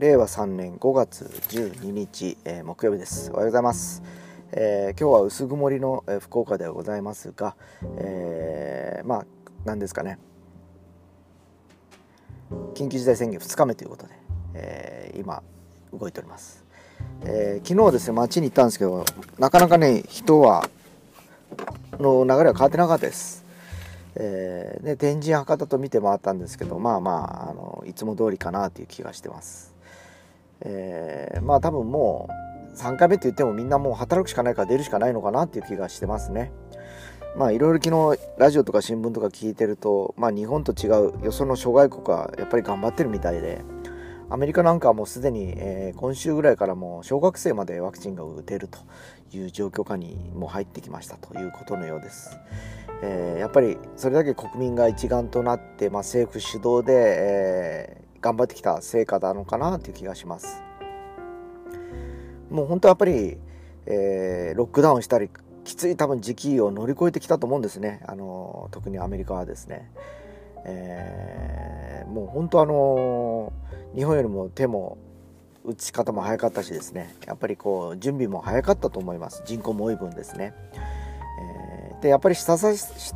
[0.00, 3.30] 令和3年5月12日、えー、木曜日です。
[3.32, 4.02] おはようございます、
[4.50, 7.54] えー、今日は薄曇りの、えー、福岡ではございますが、
[7.98, 9.26] えー、まあ
[9.66, 10.18] 何ですかね。
[12.72, 14.14] 緊急事態宣言2日目ということで、
[14.54, 15.42] え今
[15.92, 16.64] 動いております、
[17.26, 19.04] え昨日ですね街に行ったんですけど
[19.38, 20.66] なかなかね人は
[21.98, 23.44] の流れは変わってなかったです。
[24.14, 29.78] えー、で天神博多と見て回ったんですけどまあまああのいつも通りかなという気がしてます。
[30.62, 32.28] えー、まあ多分も
[32.72, 36.52] う3回目って言ってもみんなもう働くしかないから出るしかないのかなっていう気がしてますね。
[37.36, 43.62] まあいろいろ昨日ラジオとか新聞とか聞いてると、まあ日本と違うよその諸外国はやっぱり頑張ってるみたいで、
[44.28, 48.78] アメリカなんかはもうすでに、えー、今週ぐらいからもう小学生までワクチンが打てると
[49.32, 52.38] いう状況下にも入ってきましたということのようです。
[53.02, 60.62] えー、やっぱりそれだけ国民が一丸となって、まあ、政府主導で、え頑張ってきた成果なのかなという気がします。
[62.50, 63.38] もう本当やっぱり、
[63.86, 65.30] えー、ロックダウンしたり
[65.64, 68.00] きつい多分時期を乗り越えてきたと思うんですね。
[68.06, 69.90] あの特にアメリカはですね、
[70.64, 73.52] えー、もう本当あの
[73.94, 74.98] 日本よりも手も
[75.64, 77.14] 打ち方も早かったしですね。
[77.26, 79.42] やっぱりこう準備も早かったと思います。
[79.46, 80.54] 人口も多い分ですね、
[81.92, 83.12] えー、でやっぱり下支えし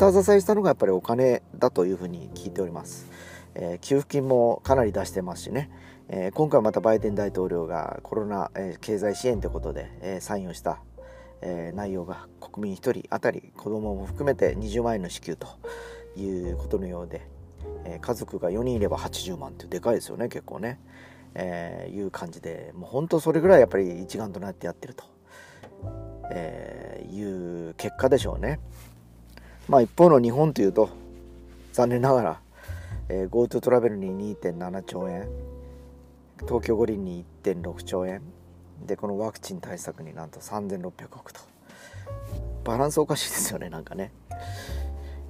[0.47, 3.07] たのがやっぱりお金だというふうに聞いております。
[3.55, 5.71] えー、給付金もかなり出してますしね、
[6.09, 10.81] えー、今回またバイデン大統領がコロナ、えー、経済支援ということで、えサインをした、
[11.41, 15.47] え内容が国民1人当たり子供も含めて20万円の支給と
[16.17, 17.23] いうことのようで、
[17.85, 20.81] え家族が4人いれば80万ってでかいですよね結構ね、
[21.35, 25.05] えいう感じでもう本当それぐらいやっぱり一丸となってやってると、
[26.31, 27.23] えい
[27.71, 28.59] う結果でしょうね。
[29.69, 30.91] まあ一方の日本というと
[31.73, 32.41] 残念ながら
[33.09, 35.29] えー、GoTo トラベルに2.7兆円
[36.41, 38.23] 東京五輪に1.6兆円
[38.87, 41.41] でこのワクチン対策になんと3600億と。
[42.65, 44.11] バランスおかしいですよねなんかね、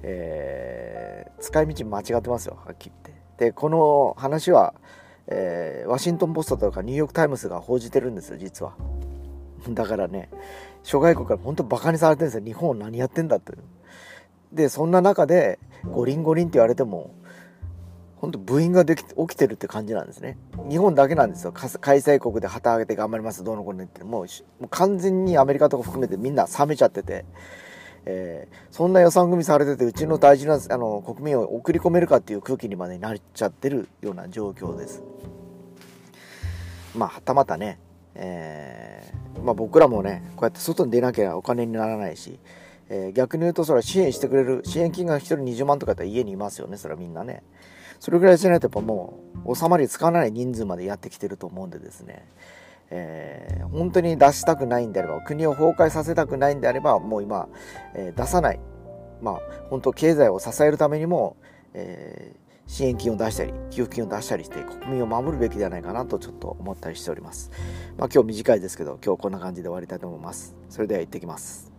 [0.03, 3.45] えー、使い道間違ってますよはっきり言って。
[3.45, 4.73] でこの話は、
[5.27, 8.75] えー、ワシントン・ポストとかニューヨーク・タイムズが報じてるんですよ実は。
[9.69, 10.29] だからね
[10.83, 12.45] 諸外国から本当バカにされてるんですよ。
[12.45, 13.53] 日本何やってんだって
[14.53, 17.11] でそんな中で五輪五輪って言われても
[18.25, 20.37] 本当部員ができ起きてるって感じなんですね。
[20.67, 21.51] 日本だけなんですよ。
[21.51, 21.69] 開
[22.01, 24.03] 催国で旗揚げて頑張ります、どうのこうのって。
[24.03, 24.27] もう、も
[24.63, 27.23] う完全にアメリカとか含めてみんな冷めちゃってて、
[28.05, 35.03] えー、そんな予算組みされてて、うちの大事なあの国民を送り込めるかっていう空気にまでなっちゃってるような状況です。
[36.95, 37.77] まあ、はたまたね、
[38.15, 42.39] えー、まあ、僕らもね、こうやって外に出なきゃお金にならないし、
[42.89, 47.43] えー、逆に言うと、それは支援してくれる、支援金が1人20万とかだったら家にいますよね、それはみんなね。
[47.99, 52.27] それぐらいしないとやっぱもう収まりつかない人数までやってきてると思うんでですね、
[52.89, 57.47] えー、本当に出したくないんであれば国を崩壊させたくないんであればもう今、
[57.95, 58.59] えー、出さない。
[59.21, 59.39] まあ
[59.69, 61.37] 本当経済を支えるためにも、
[61.73, 67.51] えー、支援金を出したり給付金を出したりして国民を守るべきではないかなとちょっと思ったりしております。
[67.97, 70.55] まあ今日短いですけど今日こんな感じで終わりたいと思います。
[70.69, 71.74] それでは行ってきます。